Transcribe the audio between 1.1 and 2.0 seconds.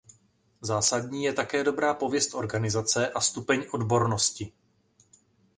je také dobrá